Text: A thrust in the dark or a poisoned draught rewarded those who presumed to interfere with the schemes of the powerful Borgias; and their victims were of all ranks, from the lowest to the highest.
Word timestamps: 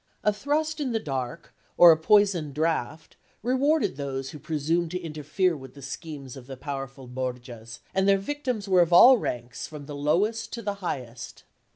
A 0.23 0.33
thrust 0.33 0.79
in 0.79 0.93
the 0.93 0.99
dark 0.99 1.53
or 1.77 1.91
a 1.91 1.95
poisoned 1.95 2.55
draught 2.55 3.17
rewarded 3.43 3.97
those 3.97 4.31
who 4.31 4.39
presumed 4.39 4.89
to 4.89 4.99
interfere 4.99 5.55
with 5.55 5.75
the 5.75 5.83
schemes 5.83 6.35
of 6.35 6.47
the 6.47 6.57
powerful 6.57 7.05
Borgias; 7.05 7.81
and 7.93 8.09
their 8.09 8.17
victims 8.17 8.67
were 8.67 8.81
of 8.81 8.91
all 8.91 9.19
ranks, 9.19 9.67
from 9.67 9.85
the 9.85 9.95
lowest 9.95 10.51
to 10.53 10.63
the 10.63 10.73
highest. 10.81 11.43